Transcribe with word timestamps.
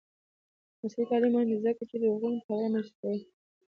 عصري 0.81 1.03
تعلیم 1.09 1.31
مهم 1.33 1.47
دی 1.51 1.57
ځکه 1.65 1.81
چې 1.89 1.95
د 1.97 2.03
حقونو 2.13 2.43
پوهاوی 2.45 2.63
رامنځته 2.65 2.95
کوي. 3.01 3.19